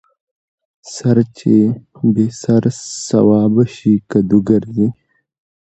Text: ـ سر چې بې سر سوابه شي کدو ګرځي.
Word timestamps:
ـ 0.47 0.93
سر 0.95 1.17
چې 1.37 1.55
بې 2.13 2.27
سر 2.41 2.63
سوابه 3.07 3.63
شي 3.75 3.93
کدو 4.11 4.39
ګرځي. 4.49 4.87